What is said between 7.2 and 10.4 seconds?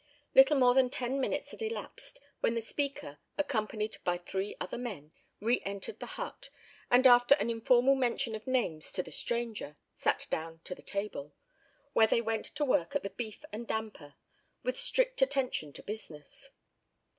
an informal mention of names to the stranger, sat